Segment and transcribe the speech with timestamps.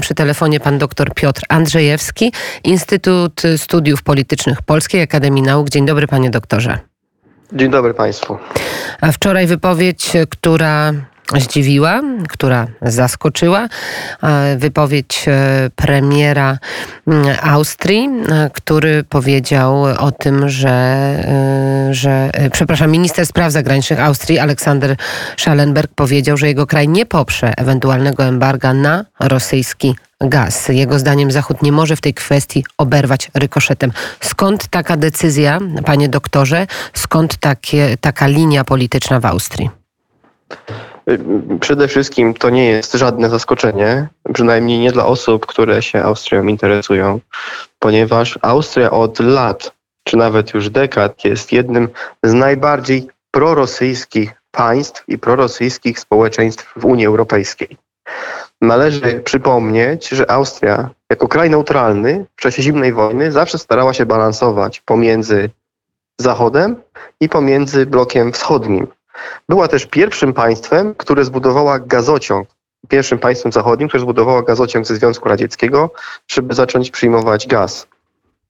[0.00, 2.32] Przy telefonie pan dr Piotr Andrzejewski,
[2.64, 5.68] Instytut Studiów Politycznych Polskiej Akademii Nauk.
[5.68, 6.78] Dzień dobry, panie doktorze.
[7.52, 8.38] Dzień dobry państwu.
[9.00, 10.92] A wczoraj wypowiedź, która
[11.38, 13.68] zdziwiła, która zaskoczyła.
[14.56, 16.58] Wypowiedź e, premiera
[17.06, 24.38] mm, Austrii, e, który powiedział o tym, że, e, że przepraszam, minister spraw zagranicznych Austrii
[24.38, 24.96] Aleksander
[25.36, 30.68] Schallenberg powiedział, że jego kraj nie poprze ewentualnego embarga na rosyjski gaz.
[30.68, 33.92] Jego zdaniem Zachód nie może w tej kwestii oberwać rykoszetem.
[34.20, 36.66] Skąd taka decyzja, panie doktorze?
[36.94, 39.70] Skąd takie, taka linia polityczna w Austrii?
[41.60, 47.20] Przede wszystkim to nie jest żadne zaskoczenie, przynajmniej nie dla osób, które się Austrią interesują,
[47.78, 49.72] ponieważ Austria od lat,
[50.04, 51.88] czy nawet już dekad, jest jednym
[52.22, 57.76] z najbardziej prorosyjskich państw i prorosyjskich społeczeństw w Unii Europejskiej.
[58.60, 64.80] Należy przypomnieć, że Austria, jako kraj neutralny w czasie zimnej wojny, zawsze starała się balansować
[64.80, 65.50] pomiędzy
[66.20, 66.76] Zachodem
[67.20, 68.86] i pomiędzy blokiem wschodnim.
[69.48, 72.48] Była też pierwszym państwem, które zbudowała gazociąg.
[72.88, 75.90] Pierwszym państwem zachodnim, które zbudowało gazociąg ze Związku Radzieckiego,
[76.28, 77.86] żeby zacząć przyjmować gaz.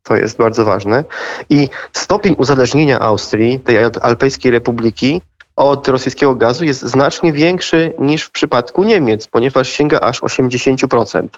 [0.03, 1.05] To jest bardzo ważne.
[1.51, 5.23] I stopień uzależnienia Austrii, tej Alpejskiej Republiki,
[5.61, 11.28] od rosyjskiego gazu jest znacznie większy niż w przypadku Niemiec, ponieważ sięga aż 80%.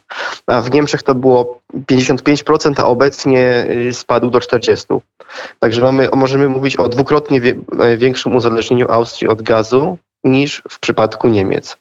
[0.47, 5.01] A w Niemczech to było 55%, a obecnie y, spadł do 40%.
[5.59, 7.41] Także mamy, możemy mówić o dwukrotnie
[7.81, 11.77] e, większym uzależnieniu Austrii od gazu niż w przypadku Niemiec.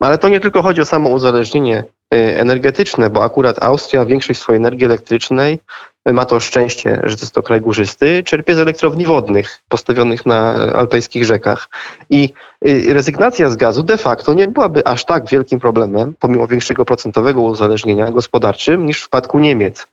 [0.00, 4.56] Ale to nie tylko chodzi o samo uzależnienie e, energetyczne, bo akurat Austria większość swojej
[4.56, 5.58] energii elektrycznej
[6.06, 11.24] ma to szczęście, że jest to kraj górzysty, czerpie z elektrowni wodnych postawionych na alpejskich
[11.24, 11.68] rzekach.
[12.10, 12.32] I
[12.66, 17.40] y, rezygnacja z gazu de facto nie byłaby aż tak wielkim problemem, pomimo większego procentowego
[17.40, 19.86] uzależnienia gospodarczym, niż w przypadku Niemiec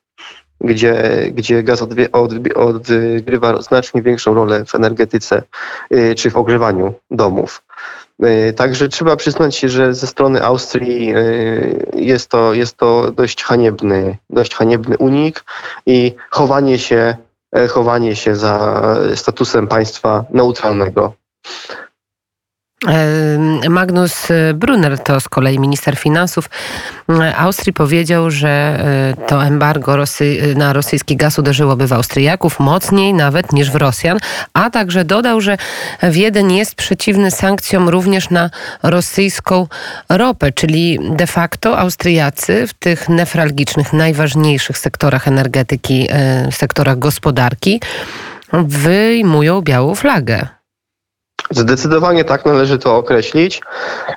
[0.61, 1.81] gdzie, gdzie gaz
[2.55, 5.43] odgrywa znacznie większą rolę w energetyce
[5.93, 7.63] y, czy w ogrzewaniu domów.
[8.23, 13.43] Y, także trzeba przyznać się, że ze strony Austrii y, jest to, jest to dość
[13.43, 15.43] haniebny, dość haniebny unik
[15.85, 17.15] i chowanie się,
[17.55, 18.83] e, chowanie się za
[19.15, 21.13] statusem państwa neutralnego.
[23.69, 26.49] Magnus Brunner, to z kolei minister finansów
[27.37, 33.53] Austrii, powiedział, że e, to embargo Rosy, na rosyjski gaz uderzyłoby w Austriaków mocniej nawet
[33.53, 34.17] niż w Rosjan,
[34.53, 35.57] a także dodał, że
[36.03, 38.49] Wiedeń jest przeciwny sankcjom również na
[38.83, 39.67] rosyjską
[40.09, 47.81] ropę, czyli de facto Austriacy w tych nefralgicznych, najważniejszych sektorach energetyki, e, sektorach gospodarki
[48.53, 50.58] wyjmują białą flagę.
[51.51, 53.61] Zdecydowanie tak należy to określić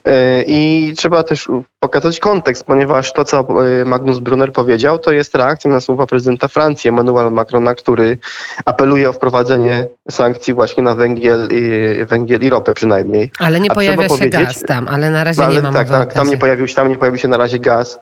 [0.04, 1.48] e, i trzeba też
[1.81, 6.48] pokazać kontekst, ponieważ to, co e, Magnus Brunner powiedział, to jest reakcja na słowa prezydenta
[6.48, 8.19] Francji, Emmanuela Macrona, który
[8.65, 13.31] apeluje o wprowadzenie sankcji właśnie na węgiel i, węgiel i ropę przynajmniej.
[13.38, 16.12] Ale nie A pojawia się gaz tam, ale na razie ale nie ma tak, tak,
[16.12, 17.98] tam nie pojawił się, tam nie pojawił się na razie gaz.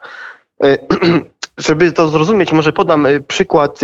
[0.65, 0.79] E,
[1.59, 3.81] żeby to zrozumieć, może podam przykład,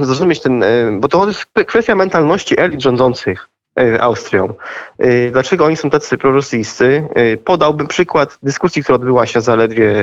[0.00, 0.64] zrozumieć ten,
[1.00, 3.48] bo to jest kwestia mentalności elit rządzących.
[3.78, 4.54] E, Austrią.
[4.98, 7.08] E, dlaczego oni są tacy prorosyjscy?
[7.14, 9.94] E, podałbym przykład dyskusji, która odbyła się zaledwie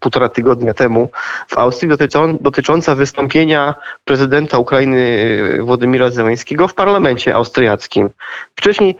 [0.00, 1.10] półtora tygodnia temu
[1.48, 1.90] w Austrii
[2.40, 5.28] dotycząca wystąpienia prezydenta Ukrainy
[5.60, 8.10] Władimira Zełańskiego w parlamencie austriackim.
[8.56, 8.96] Wcześniej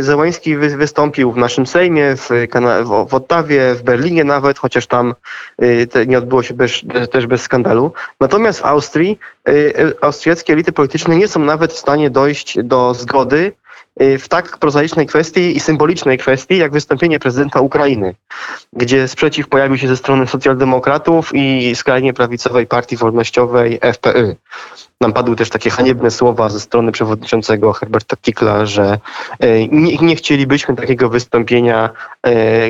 [0.00, 2.28] Zełański wystąpił w naszym Sejmie, w,
[3.08, 5.14] w Ottawie, w Berlinie nawet, chociaż tam
[6.06, 6.72] nie odbyło się bez,
[7.10, 7.92] też bez skandalu.
[8.20, 9.18] Natomiast w Austrii
[10.00, 13.37] austriackie elity polityczne nie są nawet w stanie dojść do zgody
[14.02, 18.14] Y, w tak prozaicznej kwestii i symbolicznej kwestii, jak wystąpienie prezydenta Ukrainy,
[18.72, 24.36] gdzie sprzeciw pojawił się ze strony socjaldemokratów i skrajnie prawicowej partii wolnościowej FPY.
[25.00, 28.98] Nam padły też takie haniebne słowa ze strony przewodniczącego Herberta Kikla, że
[29.44, 31.90] y, nie, nie chcielibyśmy takiego wystąpienia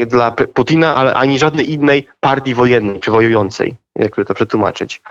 [0.02, 5.02] y, dla Putina, ale ani żadnej innej partii wojennej czy wojującej jakby to przetłumaczyć.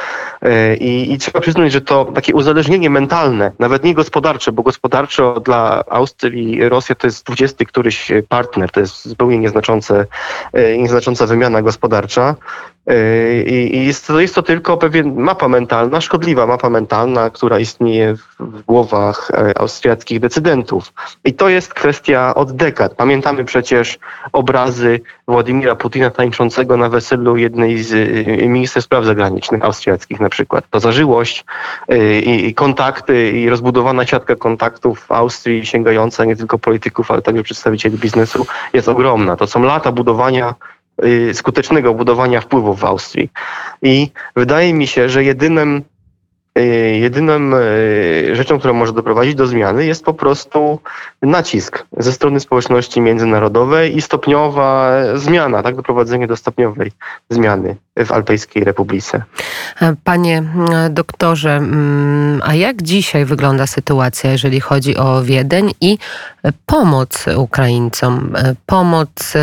[0.42, 5.40] E, I, I, trzeba przyznać, że to takie uzależnienie mentalne, nawet nie gospodarcze, bo gospodarczo
[5.40, 10.06] dla Austrii i Rosji to jest 20 któryś partner, to jest zupełnie nieznaczące,
[10.54, 12.36] e, nieznacząca wymiana gospodarcza.
[12.88, 18.16] E, I jest to, jest to tylko pewien mapa mentalna, szkodliwa mapa mentalna, która istnieje
[18.40, 20.94] w głowach austriackich decydentów.
[21.26, 22.96] I to jest kwestia od dekad.
[22.96, 24.00] Pamiętamy przecież
[24.32, 27.94] obrazy Władimira Putina tańczącego na weselu jednej z
[28.78, 30.66] ministrów spraw zagranicznych austriackich na przykład.
[30.70, 31.46] To zażyłość
[31.92, 37.44] y, i kontakty i rozbudowana siatka kontaktów w Austrii sięgająca nie tylko polityków, ale także
[37.44, 39.36] przedstawicieli biznesu jest ogromna.
[39.36, 40.56] To są lata budowania
[41.04, 43.30] y, skutecznego budowania wpływów w Austrii.
[43.82, 45.84] I wydaje mi się, że jedynym
[46.58, 47.34] Y, jedyną
[48.34, 50.80] rzeczą, która może doprowadzić do zmiany jest po prostu
[51.22, 56.92] nacisk ze strony społeczności międzynarodowej i stopniowa zmiana, tak, doprowadzenie do stopniowej
[57.30, 59.24] zmiany w Alpejskiej Republice.
[60.04, 60.44] Panie
[60.90, 65.98] doktorze, mm, a jak dzisiaj wygląda sytuacja, jeżeli chodzi o Wiedeń i
[66.66, 68.36] pomoc Ukraińcom?
[68.66, 69.34] Pomoc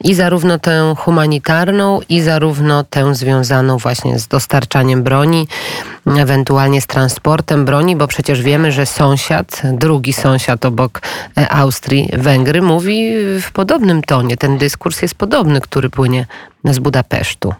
[0.00, 5.48] i zarówno tę humanitarną, i zarówno tę związaną właśnie z dostarczaniem broni,
[6.06, 11.00] ewentualnie z transportem broni, bo przecież wiemy, że sąsiad, drugi sąsiad obok
[11.50, 14.36] Austrii, Węgry, mówi w podobnym tonie.
[14.36, 16.26] Ten dyskurs jest podobny, który płynie
[16.64, 17.54] z Budapesztu.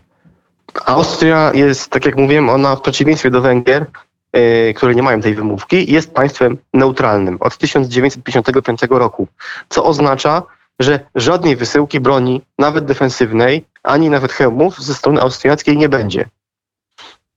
[0.86, 3.86] Austria jest, tak jak mówiłem, ona w przeciwieństwie do Węgier,
[4.32, 9.28] yy, które nie mają tej wymówki, jest państwem neutralnym od 1955 roku,
[9.68, 10.42] co oznacza,
[10.80, 16.24] że żadnej wysyłki broni, nawet defensywnej, ani nawet hełmów ze strony austriackiej nie będzie.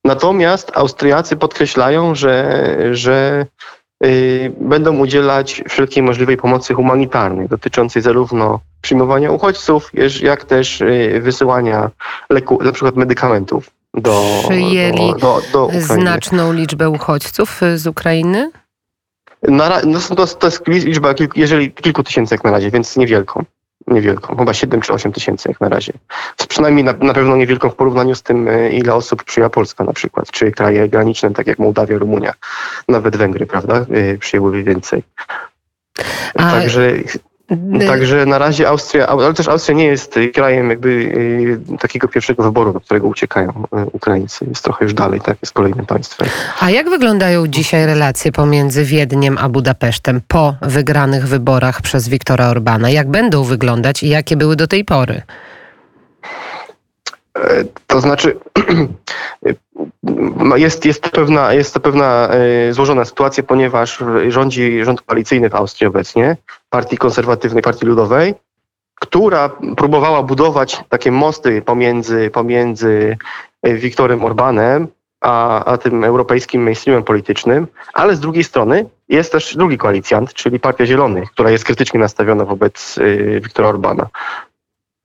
[0.06, 3.46] Natomiast Austriacy podkreślają, że, że
[4.60, 9.92] będą udzielać wszelkiej możliwej pomocy humanitarnej dotyczącej zarówno przyjmowania uchodźców,
[10.22, 11.90] jak też y, wysyłania
[12.30, 18.52] leku, na przykład medykamentów do, Przyjęli do, do, do znaczną liczbę uchodźców y, z Ukrainy?
[19.44, 23.46] Na, no to, to jest liczba kilku, jeżeli kilku tysięcy jak na razie, więc niewielką
[23.88, 25.94] niewielką, chyba 7 czy 8 tysięcy jak na razie.
[26.48, 29.94] Przynajmniej na, na, pewno niewielką w porównaniu z tym, e, ile osób przyjęła Polska na
[29.94, 32.34] przykład, czy kraje graniczne, tak jak Mołdawia, Rumunia,
[32.88, 35.04] nawet Węgry, prawda, e, przyjęły więcej.
[36.36, 36.52] A...
[36.52, 36.92] Także
[37.88, 42.74] Także na razie Austria, ale też Austria nie jest krajem jakby y, takiego pierwszego wyboru,
[42.74, 44.46] do którego uciekają y, Ukraińcy.
[44.50, 46.28] Jest trochę już dalej, tak, jest kolejnym państwem.
[46.60, 52.90] A jak wyglądają dzisiaj relacje pomiędzy Wiedniem a Budapesztem po wygranych wyborach przez Viktora Orbana?
[52.90, 55.22] Jak będą wyglądać i jakie były do tej pory?
[57.38, 58.38] E, to znaczy,
[60.56, 65.56] jest, jest, to pewna, jest to pewna e, złożona sytuacja, ponieważ rządzi rząd koalicyjny w
[65.56, 66.38] Austrii obecnie,
[66.70, 68.36] partii konserwatywnej, partii ludowej,
[68.96, 73.18] która próbowała budować takie mosty pomiędzy, pomiędzy
[73.62, 74.88] e, Wiktorem Orbanem
[75.22, 80.60] a, a tym europejskim mainstreamem politycznym, ale z drugiej strony jest też drugi koalicjant, czyli
[80.60, 83.00] Partia Zielonych, która jest krytycznie nastawiona wobec
[83.42, 84.10] Wiktora Orbana.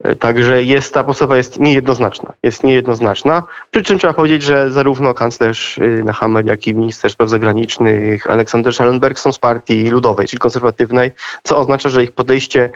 [0.03, 2.33] E, także jest, ta postawa jest niejednoznaczna.
[2.43, 3.43] Jest niejednoznaczna.
[3.71, 8.73] Przy czym trzeba powiedzieć, że zarówno kanclerz y, Nehammer, jak i minister spraw zagranicznych Aleksander
[8.73, 11.11] Schallenberg są z partii ludowej, czyli konserwatywnej,
[11.43, 12.69] co oznacza, że ich podejście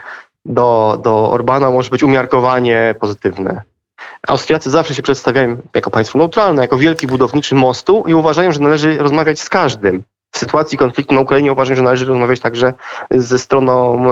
[0.44, 3.62] do, do Orbana może być umiarkowanie pozytywne.
[4.28, 8.98] Austriacy zawsze się przedstawiają jako państwo neutralne, jako wielki budowniczy mostu i uważają, że należy
[8.98, 10.02] rozmawiać z każdym
[10.44, 12.72] sytuacji konfliktu na Ukrainie uważam, że należy rozmawiać także
[13.10, 14.06] ze stroną,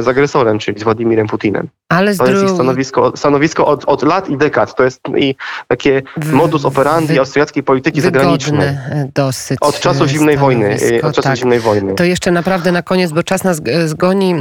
[0.00, 1.68] z agresorem, czyli z Władimirem Putinem.
[1.88, 4.74] Ale to jest ich stanowisko, stanowisko od, od lat i dekad.
[4.74, 5.34] To jest i
[5.68, 6.02] takie
[6.32, 8.76] modus operandi austriackiej polityki zagranicznej.
[9.14, 10.76] dosyć Od czasu zimnej wojny.
[11.02, 11.36] Od czasu tak.
[11.36, 11.94] zimnej wojny.
[11.94, 14.34] To jeszcze naprawdę na koniec, bo czas nas zgoni.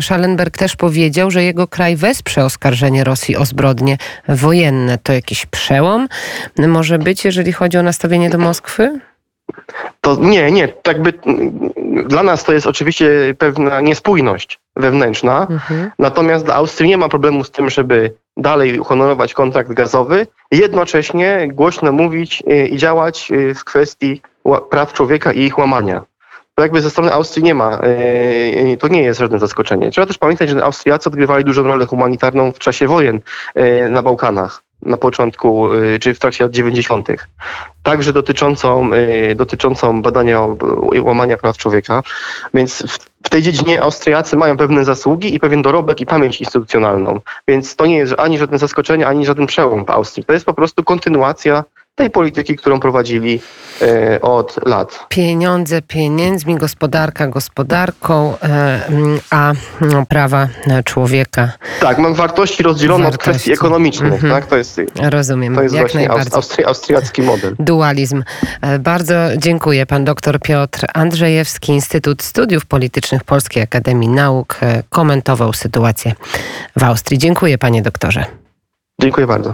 [0.00, 3.98] Schallenberg też powiedział, że jego kraj wesprze oskarżenie Rosji o zbrodnie
[4.28, 4.98] wojenne.
[4.98, 6.08] To jakiś przełom
[6.58, 9.00] może być, jeżeli chodzi o nastawienie do Moskwy?
[10.04, 10.68] To nie, nie.
[10.68, 11.12] Tak by,
[12.06, 15.90] dla nas to jest oczywiście pewna niespójność wewnętrzna, mhm.
[15.98, 21.92] natomiast dla Austrii nie ma problemu z tym, żeby dalej uhonorować kontrakt gazowy, jednocześnie głośno
[21.92, 24.22] mówić y, i działać y, w kwestii
[24.70, 26.04] praw człowieka i ich łamania.
[26.54, 29.90] To jakby ze strony Austrii nie ma, y, to nie jest żadne zaskoczenie.
[29.90, 33.20] Trzeba też pamiętać, że Austriacy odgrywali dużą rolę humanitarną w czasie wojen
[33.90, 37.08] na Bałkanach na początku, y, czy w trakcie lat 90.,
[37.82, 40.40] także dotyczącą, y, dotyczącą badania
[41.02, 42.02] łamania praw człowieka.
[42.54, 47.20] Więc w tej dziedzinie Austriacy mają pewne zasługi i pewien dorobek i pamięć instytucjonalną.
[47.48, 50.24] Więc to nie jest ani żadne zaskoczenie, ani żaden przełom w Austrii.
[50.24, 51.64] To jest po prostu kontynuacja
[51.94, 53.40] tej polityki, którą prowadzili
[53.82, 55.06] e, od lat.
[55.08, 58.80] Pieniądze pieniędzmi, gospodarka gospodarką, e,
[59.30, 60.48] a no, prawa
[60.84, 61.52] człowieka.
[61.80, 63.30] Tak, mam wartości rozdzielone wartości.
[63.30, 64.12] od kwestii ekonomicznych.
[64.12, 64.32] Mhm.
[64.32, 64.46] Tak?
[64.46, 65.54] To jest, Rozumiem.
[65.54, 67.56] To jest Jak właśnie austri austriacki model.
[67.58, 68.22] Dualizm.
[68.60, 69.86] E, bardzo dziękuję.
[69.86, 74.60] Pan dr Piotr Andrzejewski, Instytut Studiów Politycznych Polskiej Akademii Nauk,
[74.90, 76.12] komentował sytuację
[76.76, 77.18] w Austrii.
[77.18, 78.24] Dziękuję panie doktorze.
[79.00, 79.52] Dziękuję bardzo.